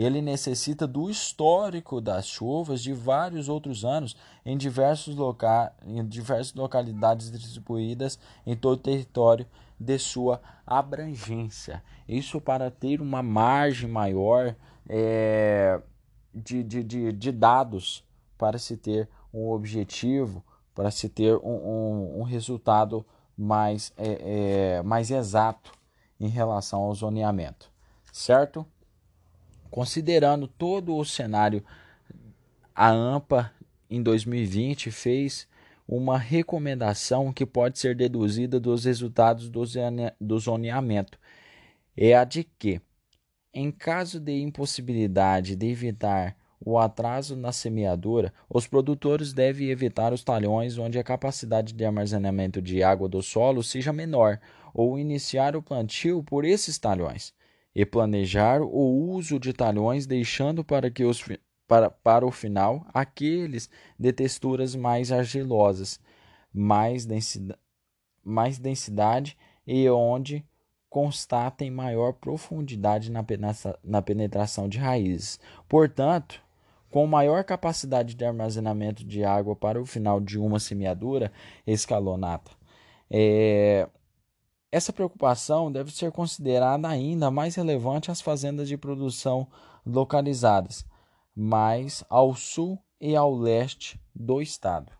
Ele 0.00 0.22
necessita 0.22 0.86
do 0.86 1.10
histórico 1.10 2.00
das 2.00 2.26
chuvas 2.26 2.82
de 2.82 2.94
vários 2.94 3.50
outros 3.50 3.84
anos 3.84 4.16
em, 4.46 4.56
diversos 4.56 5.14
loca 5.14 5.74
em 5.84 6.02
diversas 6.06 6.54
localidades 6.54 7.30
distribuídas 7.30 8.18
em 8.46 8.56
todo 8.56 8.78
o 8.78 8.82
território 8.82 9.46
de 9.78 9.98
sua 9.98 10.40
abrangência. 10.66 11.82
Isso 12.08 12.40
para 12.40 12.70
ter 12.70 13.02
uma 13.02 13.22
margem 13.22 13.90
maior 13.90 14.56
é, 14.88 15.78
de, 16.34 16.62
de, 16.62 16.82
de, 16.82 17.12
de, 17.12 17.30
dados 17.30 18.02
para 18.38 18.58
se 18.58 18.78
ter 18.78 19.06
um 19.34 19.50
objetivo, 19.50 20.42
para 20.74 20.90
se 20.90 21.10
ter 21.10 21.36
um, 21.36 21.42
um, 21.42 22.20
um 22.20 22.22
resultado 22.22 23.04
mais, 23.36 23.92
é, 23.98 24.78
é, 24.78 24.82
mais 24.82 25.10
exato 25.10 25.72
em 26.18 26.28
relação 26.28 26.80
ao 26.80 26.94
zoneamento, 26.94 27.70
certo? 28.10 28.66
Considerando 29.70 30.48
todo 30.48 30.96
o 30.96 31.04
cenário, 31.04 31.64
a 32.74 32.88
AMPA 32.88 33.52
em 33.88 34.02
2020 34.02 34.90
fez 34.90 35.46
uma 35.86 36.18
recomendação 36.18 37.32
que 37.32 37.46
pode 37.46 37.78
ser 37.78 37.94
deduzida 37.94 38.58
dos 38.58 38.84
resultados 38.84 39.50
do 39.50 40.38
zoneamento. 40.38 41.18
É 41.96 42.14
a 42.14 42.24
de 42.24 42.44
que, 42.44 42.80
em 43.52 43.70
caso 43.70 44.18
de 44.18 44.40
impossibilidade 44.40 45.54
de 45.54 45.66
evitar 45.66 46.36
o 46.64 46.78
atraso 46.78 47.34
na 47.36 47.52
semeadura, 47.52 48.32
os 48.48 48.66
produtores 48.66 49.32
devem 49.32 49.68
evitar 49.68 50.12
os 50.12 50.22
talhões 50.22 50.78
onde 50.78 50.98
a 50.98 51.04
capacidade 51.04 51.72
de 51.72 51.84
armazenamento 51.84 52.60
de 52.60 52.82
água 52.82 53.08
do 53.08 53.22
solo 53.22 53.62
seja 53.62 53.92
menor, 53.92 54.38
ou 54.74 54.98
iniciar 54.98 55.56
o 55.56 55.62
plantio 55.62 56.22
por 56.22 56.44
esses 56.44 56.78
talhões 56.78 57.34
e 57.74 57.84
planejar 57.86 58.62
o 58.62 59.10
uso 59.10 59.38
de 59.38 59.52
talhões, 59.52 60.06
deixando 60.06 60.64
para, 60.64 60.90
que 60.90 61.04
os, 61.04 61.24
para, 61.66 61.90
para 61.90 62.26
o 62.26 62.30
final 62.30 62.86
aqueles 62.92 63.70
de 63.98 64.12
texturas 64.12 64.74
mais 64.74 65.12
argilosas, 65.12 66.00
mais 66.52 67.06
densidade, 67.06 67.60
mais 68.24 68.58
densidade 68.58 69.36
e 69.66 69.88
onde 69.88 70.44
constatem 70.88 71.70
maior 71.70 72.12
profundidade 72.14 73.10
na, 73.10 73.24
na 73.84 74.02
penetração 74.02 74.68
de 74.68 74.78
raízes. 74.78 75.38
Portanto, 75.68 76.42
com 76.90 77.06
maior 77.06 77.44
capacidade 77.44 78.14
de 78.14 78.24
armazenamento 78.24 79.04
de 79.04 79.24
água 79.24 79.54
para 79.54 79.80
o 79.80 79.86
final 79.86 80.20
de 80.20 80.38
uma 80.38 80.58
semeadura 80.58 81.30
escalonada. 81.64 82.50
É, 83.08 83.88
essa 84.72 84.92
preocupação 84.92 85.70
deve 85.70 85.90
ser 85.90 86.12
considerada 86.12 86.88
ainda 86.88 87.30
mais 87.30 87.54
relevante 87.54 88.10
às 88.10 88.20
fazendas 88.20 88.68
de 88.68 88.76
produção 88.76 89.48
localizadas 89.84 90.84
mais 91.34 92.04
ao 92.10 92.34
sul 92.34 92.78
e 93.00 93.16
ao 93.16 93.34
leste 93.34 94.00
do 94.14 94.42
estado. 94.42 94.92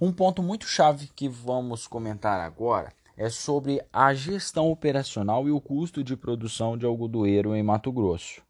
Um 0.00 0.12
ponto 0.12 0.42
muito 0.42 0.66
chave 0.66 1.08
que 1.08 1.28
vamos 1.28 1.86
comentar 1.86 2.40
agora 2.40 2.92
é 3.16 3.30
sobre 3.30 3.80
a 3.92 4.12
gestão 4.12 4.70
operacional 4.70 5.48
e 5.48 5.52
o 5.52 5.60
custo 5.60 6.02
de 6.02 6.16
produção 6.16 6.76
de 6.76 6.84
algodoeiro 6.84 7.54
em 7.54 7.62
Mato 7.62 7.92
Grosso. 7.92 8.42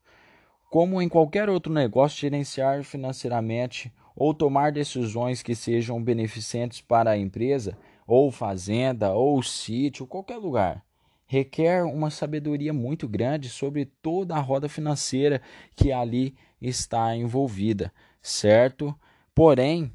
Como 0.70 1.00
em 1.00 1.08
qualquer 1.08 1.48
outro 1.48 1.72
negócio, 1.72 2.18
gerenciar 2.18 2.82
financeiramente 2.82 3.92
ou 4.16 4.32
tomar 4.32 4.72
decisões 4.72 5.42
que 5.42 5.54
sejam 5.54 6.02
beneficentes 6.02 6.80
para 6.80 7.10
a 7.10 7.18
empresa 7.18 7.76
ou 8.06 8.30
fazenda, 8.30 9.12
ou 9.12 9.42
sítio, 9.42 10.06
qualquer 10.06 10.36
lugar. 10.36 10.84
Requer 11.26 11.84
uma 11.84 12.10
sabedoria 12.10 12.72
muito 12.72 13.08
grande 13.08 13.48
sobre 13.48 13.86
toda 13.86 14.34
a 14.34 14.40
roda 14.40 14.68
financeira 14.68 15.40
que 15.74 15.90
ali 15.90 16.36
está 16.60 17.16
envolvida, 17.16 17.92
certo? 18.20 18.94
Porém, 19.34 19.92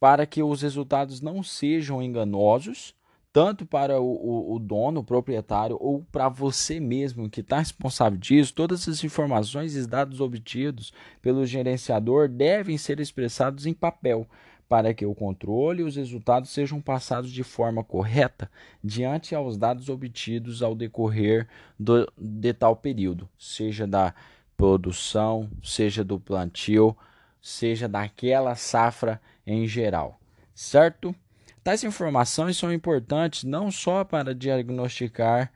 para 0.00 0.26
que 0.26 0.42
os 0.42 0.62
resultados 0.62 1.20
não 1.20 1.42
sejam 1.42 2.02
enganosos, 2.02 2.94
tanto 3.32 3.66
para 3.66 4.00
o, 4.00 4.06
o, 4.06 4.54
o 4.54 4.58
dono, 4.58 5.00
o 5.00 5.04
proprietário, 5.04 5.76
ou 5.78 6.02
para 6.10 6.26
você 6.26 6.80
mesmo 6.80 7.28
que 7.28 7.42
está 7.42 7.58
responsável 7.58 8.18
disso, 8.18 8.54
todas 8.54 8.88
as 8.88 9.04
informações 9.04 9.76
e 9.76 9.86
dados 9.86 10.22
obtidos 10.22 10.90
pelo 11.20 11.44
gerenciador 11.44 12.28
devem 12.30 12.78
ser 12.78 12.98
expressados 12.98 13.66
em 13.66 13.74
papel, 13.74 14.26
para 14.68 14.92
que 14.92 15.06
o 15.06 15.14
controle 15.14 15.80
e 15.82 15.84
os 15.84 15.96
resultados 15.96 16.50
sejam 16.50 16.80
passados 16.80 17.30
de 17.30 17.44
forma 17.44 17.84
correta 17.84 18.50
diante 18.82 19.34
aos 19.34 19.56
dados 19.56 19.88
obtidos 19.88 20.62
ao 20.62 20.74
decorrer 20.74 21.46
do, 21.78 22.10
de 22.18 22.52
tal 22.52 22.74
período, 22.74 23.28
seja 23.38 23.86
da 23.86 24.14
produção, 24.56 25.48
seja 25.62 26.02
do 26.02 26.18
plantio, 26.18 26.96
seja 27.40 27.88
daquela 27.88 28.54
safra 28.56 29.20
em 29.46 29.66
geral, 29.68 30.18
certo? 30.54 31.14
Tais 31.62 31.84
informações 31.84 32.56
são 32.56 32.72
importantes 32.72 33.44
não 33.44 33.70
só 33.70 34.04
para 34.04 34.34
diagnosticar, 34.34 35.52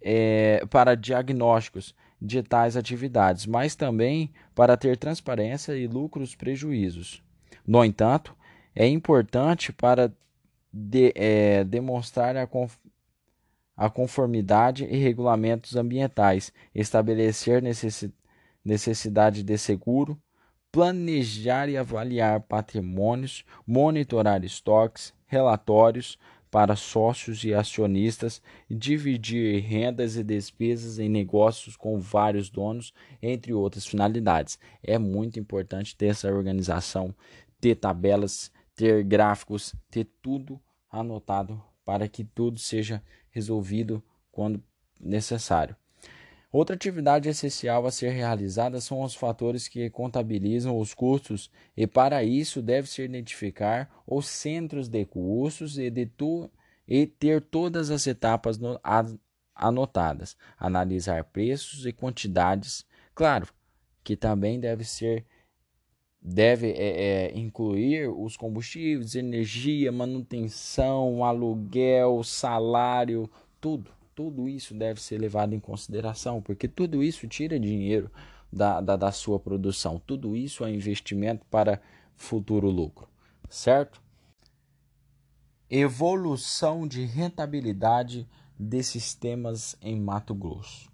é, 0.00 0.64
para 0.70 0.94
diagnósticos 0.94 1.94
de 2.20 2.42
tais 2.42 2.76
atividades, 2.76 3.46
mas 3.46 3.76
também 3.76 4.32
para 4.54 4.76
ter 4.76 4.96
transparência 4.96 5.76
e 5.76 5.86
lucros 5.86 6.34
prejuízos. 6.34 7.22
No 7.68 7.84
entanto, 7.84 8.34
é 8.74 8.88
importante 8.88 9.74
para 9.74 10.10
de, 10.72 11.12
é, 11.14 11.64
demonstrar 11.64 12.34
a, 12.34 12.46
conf, 12.46 12.78
a 13.76 13.90
conformidade 13.90 14.84
e 14.86 14.96
regulamentos 14.96 15.76
ambientais, 15.76 16.50
estabelecer 16.74 17.60
necessi, 17.60 18.10
necessidade 18.64 19.42
de 19.42 19.58
seguro, 19.58 20.18
planejar 20.72 21.68
e 21.68 21.76
avaliar 21.76 22.40
patrimônios, 22.40 23.44
monitorar 23.66 24.42
estoques, 24.44 25.12
relatórios, 25.26 26.18
para 26.50 26.76
sócios 26.76 27.44
e 27.44 27.52
acionistas 27.52 28.40
dividir 28.70 29.62
rendas 29.62 30.16
e 30.16 30.24
despesas 30.24 30.98
em 30.98 31.08
negócios 31.08 31.76
com 31.76 31.98
vários 31.98 32.48
donos, 32.48 32.94
entre 33.20 33.52
outras 33.52 33.86
finalidades. 33.86 34.58
É 34.82 34.98
muito 34.98 35.38
importante 35.38 35.94
ter 35.94 36.06
essa 36.06 36.32
organização, 36.32 37.14
ter 37.60 37.74
tabelas, 37.76 38.50
ter 38.74 39.02
gráficos, 39.04 39.74
ter 39.90 40.04
tudo 40.22 40.60
anotado 40.90 41.62
para 41.84 42.08
que 42.08 42.24
tudo 42.24 42.58
seja 42.58 43.02
resolvido 43.30 44.02
quando 44.30 44.62
necessário. 45.00 45.76
Outra 46.50 46.74
atividade 46.74 47.28
essencial 47.28 47.86
a 47.86 47.90
ser 47.90 48.10
realizada 48.10 48.80
são 48.80 49.02
os 49.02 49.14
fatores 49.14 49.68
que 49.68 49.90
contabilizam 49.90 50.78
os 50.78 50.94
custos, 50.94 51.50
e 51.76 51.86
para 51.86 52.24
isso 52.24 52.62
deve-se 52.62 53.02
identificar 53.02 53.90
os 54.06 54.26
centros 54.26 54.88
de 54.88 55.04
custos 55.04 55.78
e, 55.78 55.90
de 55.90 56.06
tu, 56.06 56.50
e 56.86 57.06
ter 57.06 57.42
todas 57.42 57.90
as 57.90 58.06
etapas 58.06 58.56
no, 58.56 58.80
anotadas, 59.54 60.36
analisar 60.56 61.24
preços 61.24 61.84
e 61.84 61.92
quantidades. 61.92 62.86
Claro 63.14 63.46
que 64.02 64.16
também 64.16 64.58
deve 64.58 64.84
ser 64.84 65.26
deve 66.20 66.70
é, 66.72 67.30
é, 67.30 67.38
incluir 67.38 68.08
os 68.08 68.36
combustíveis, 68.36 69.14
energia, 69.14 69.92
manutenção, 69.92 71.24
aluguel, 71.24 72.22
salário, 72.24 73.30
tudo 73.60 73.98
tudo 74.18 74.48
isso 74.48 74.74
deve 74.74 75.00
ser 75.00 75.16
levado 75.16 75.54
em 75.54 75.60
consideração, 75.60 76.42
porque 76.42 76.66
tudo 76.66 77.04
isso 77.04 77.28
tira 77.28 77.56
dinheiro 77.56 78.10
da, 78.52 78.80
da, 78.80 78.96
da 78.96 79.12
sua 79.12 79.38
produção, 79.38 80.02
tudo 80.04 80.34
isso 80.34 80.64
é 80.64 80.72
investimento 80.72 81.46
para 81.48 81.80
futuro 82.16 82.68
lucro, 82.68 83.08
certo? 83.48 84.02
Evolução 85.70 86.88
de 86.88 87.04
rentabilidade 87.04 88.28
de 88.58 88.82
sistemas 88.82 89.76
em 89.80 90.00
Mato 90.00 90.34
Grosso. 90.34 90.90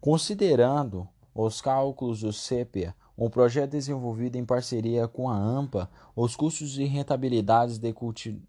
Considerando 0.00 1.08
os 1.32 1.60
cálculos 1.60 2.22
do 2.22 2.32
CEPIA, 2.32 2.92
um 3.16 3.30
projeto 3.30 3.70
desenvolvido 3.70 4.36
em 4.36 4.44
parceria 4.44 5.06
com 5.06 5.28
a 5.28 5.36
AMPA, 5.36 5.90
os 6.16 6.34
custos 6.34 6.72
de 6.72 6.84
rentabilidade 6.84 7.78
de, 7.78 7.92
culti 7.92 8.40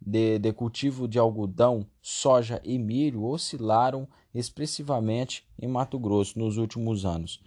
de, 0.00 0.38
de 0.38 0.52
cultivo 0.52 1.08
de 1.08 1.18
algodão, 1.18 1.86
soja 2.00 2.60
e 2.64 2.78
milho 2.78 3.24
oscilaram 3.24 4.06
expressivamente 4.34 5.46
em 5.58 5.68
Mato 5.68 5.98
Grosso 5.98 6.38
nos 6.38 6.56
últimos 6.56 7.04
anos, 7.04 7.40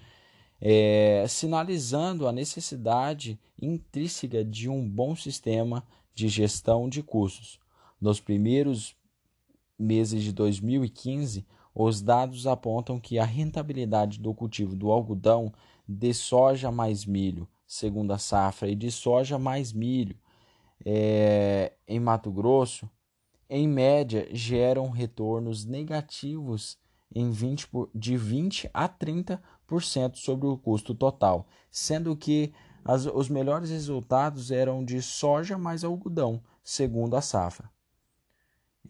é, 0.61 1.25
sinalizando 1.27 2.27
a 2.27 2.31
necessidade 2.31 3.39
intrínseca 3.61 4.43
de 4.43 4.69
um 4.69 4.87
bom 4.87 5.15
sistema 5.15 5.85
de 6.13 6.27
gestão 6.27 6.87
de 6.87 7.03
custos. 7.03 7.59
Nos 7.99 8.19
primeiros 8.19 8.95
meses 9.77 10.23
de 10.23 10.31
2015, 10.31 11.45
os 11.73 12.01
dados 12.01 12.47
apontam 12.47 12.99
que 12.99 13.19
a 13.19 13.25
rentabilidade 13.25 14.19
do 14.19 14.33
cultivo 14.33 14.75
do 14.75 14.91
algodão 14.91 15.51
de 15.87 16.13
soja 16.13 16.71
mais 16.71 17.05
milho, 17.05 17.47
segunda 17.65 18.17
safra, 18.17 18.69
e 18.69 18.75
de 18.75 18.91
soja 18.91 19.37
mais 19.37 19.71
milho, 19.73 20.17
é, 20.85 21.73
em 21.87 21.99
Mato 21.99 22.31
Grosso, 22.31 22.89
em 23.49 23.67
média, 23.67 24.27
geram 24.31 24.89
retornos 24.89 25.65
negativos 25.65 26.77
em 27.13 27.31
20 27.31 27.67
por, 27.67 27.89
de 27.93 28.17
20 28.17 28.69
a 28.73 28.89
30% 28.89 30.15
sobre 30.15 30.47
o 30.47 30.57
custo 30.57 30.95
total, 30.95 31.47
sendo 31.69 32.15
que 32.15 32.53
as, 32.83 33.05
os 33.05 33.29
melhores 33.29 33.69
resultados 33.69 34.51
eram 34.51 34.83
de 34.83 35.01
soja 35.01 35.57
mais 35.57 35.83
algodão, 35.83 36.41
segundo 36.63 37.15
a 37.15 37.21
safra. 37.21 37.69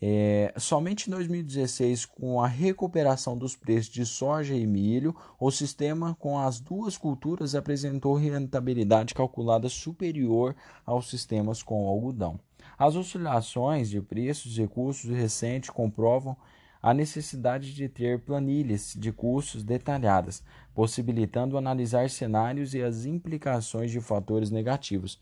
É, 0.07 0.53
somente 0.59 1.07
em 1.07 1.11
2016, 1.11 2.05
com 2.05 2.39
a 2.39 2.45
recuperação 2.45 3.35
dos 3.35 3.55
preços 3.55 3.91
de 3.91 4.05
soja 4.05 4.53
e 4.53 4.67
milho, 4.67 5.15
o 5.39 5.49
sistema 5.49 6.15
com 6.19 6.37
as 6.37 6.59
duas 6.59 6.95
culturas 6.95 7.55
apresentou 7.55 8.13
rentabilidade 8.13 9.15
calculada 9.15 9.67
superior 9.67 10.55
aos 10.85 11.09
sistemas 11.09 11.63
com 11.63 11.87
algodão. 11.87 12.39
As 12.77 12.95
oscilações 12.95 13.89
de 13.89 13.99
preços 13.99 14.59
e 14.59 14.67
custos 14.67 15.09
recentes 15.09 15.71
comprovam 15.71 16.37
a 16.83 16.93
necessidade 16.93 17.73
de 17.73 17.89
ter 17.89 18.19
planilhas 18.19 18.93
de 18.95 19.11
custos 19.11 19.63
detalhadas, 19.63 20.43
possibilitando 20.75 21.57
analisar 21.57 22.11
cenários 22.11 22.75
e 22.75 22.83
as 22.83 23.07
implicações 23.07 23.89
de 23.89 23.99
fatores 23.99 24.51
negativos 24.51 25.19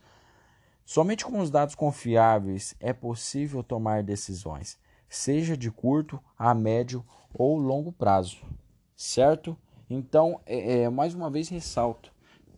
Somente 0.86 1.24
com 1.24 1.40
os 1.40 1.50
dados 1.50 1.76
confiáveis 1.76 2.76
é 2.78 2.92
possível 2.92 3.64
tomar 3.64 4.04
decisões, 4.04 4.78
seja 5.08 5.56
de 5.56 5.72
curto, 5.72 6.20
a 6.38 6.54
médio 6.54 7.06
ou 7.34 7.58
longo 7.58 7.90
prazo, 7.92 8.46
certo? 8.96 9.58
Então, 9.90 10.42
é, 10.46 10.82
é, 10.82 10.90
mais 10.90 11.14
uma 11.14 11.30
vez 11.30 11.48
ressalto: 11.48 12.12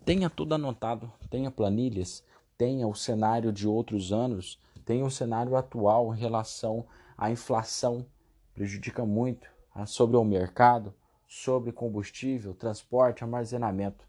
tenha 0.03 0.27
tudo 0.27 0.55
anotado, 0.55 1.13
tenha 1.29 1.51
planilhas, 1.51 2.23
tenha 2.57 2.87
o 2.87 2.95
cenário 2.95 3.53
de 3.53 3.67
outros 3.67 4.11
anos, 4.11 4.59
tenha 4.83 5.05
o 5.05 5.11
cenário 5.11 5.55
atual 5.55 6.13
em 6.13 6.17
relação 6.17 6.87
à 7.15 7.29
inflação, 7.29 8.07
prejudica 8.55 9.05
muito 9.05 9.47
ah, 9.73 9.85
sobre 9.85 10.17
o 10.17 10.23
mercado, 10.23 10.95
sobre 11.27 11.71
combustível, 11.71 12.55
transporte, 12.55 13.23
armazenamento. 13.23 14.03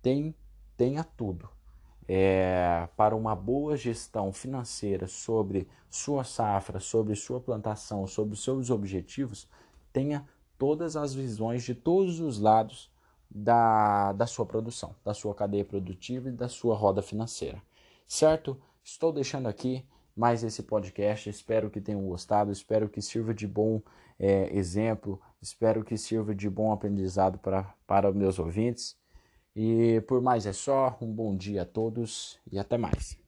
Tem, 0.00 0.32
tenha 0.76 1.02
tudo 1.02 1.48
é, 2.08 2.88
para 2.96 3.14
uma 3.14 3.34
boa 3.34 3.76
gestão 3.76 4.32
financeira 4.32 5.06
sobre 5.06 5.68
sua 5.88 6.24
safra, 6.24 6.80
sobre 6.80 7.14
sua 7.14 7.40
plantação, 7.40 8.06
sobre 8.06 8.36
seus 8.36 8.70
objetivos, 8.70 9.48
tenha 9.92 10.26
todas 10.58 10.96
as 10.96 11.14
visões 11.14 11.62
de 11.62 11.74
todos 11.74 12.20
os 12.20 12.38
lados 12.38 12.90
da, 13.30 14.12
da 14.12 14.26
sua 14.26 14.44
produção, 14.44 14.94
da 15.04 15.14
sua 15.14 15.34
cadeia 15.34 15.64
produtiva 15.64 16.28
e 16.28 16.32
da 16.32 16.48
sua 16.48 16.74
roda 16.74 17.02
financeira. 17.02 17.62
Certo? 18.06 18.60
Estou 18.84 19.12
deixando 19.12 19.48
aqui 19.48 19.84
mais 20.16 20.42
esse 20.44 20.62
podcast. 20.62 21.28
Espero 21.28 21.70
que 21.70 21.80
tenham 21.80 22.06
gostado, 22.06 22.52
espero 22.52 22.88
que 22.88 23.00
sirva 23.00 23.32
de 23.32 23.46
bom 23.46 23.80
é, 24.18 24.56
exemplo, 24.56 25.20
espero 25.40 25.82
que 25.84 25.96
sirva 25.96 26.34
de 26.34 26.48
bom 26.48 26.72
aprendizado 26.72 27.38
para, 27.38 27.74
para 27.86 28.12
meus 28.12 28.38
ouvintes. 28.38 28.96
E 29.54 30.00
por 30.08 30.20
mais 30.22 30.46
é 30.46 30.52
só, 30.52 30.96
um 31.00 31.12
bom 31.12 31.36
dia 31.36 31.62
a 31.62 31.66
todos 31.66 32.38
e 32.50 32.58
até 32.58 32.78
mais. 32.78 33.21